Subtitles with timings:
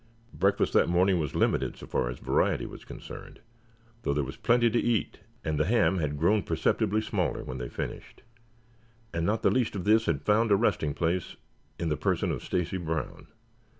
[0.33, 3.39] Breakfast that morning was limited, so far as variety was concerned,
[4.01, 7.69] though there was plenty to eat, and the ham had grown perceptibly smaller when they
[7.69, 8.23] finished,
[9.13, 11.35] and not the least of this had found a resting place
[11.77, 13.27] in the person of Stacy Brown.